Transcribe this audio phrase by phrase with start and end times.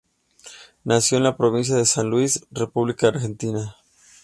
[0.83, 3.75] Nació en la provincia de San Luis, República Argentina.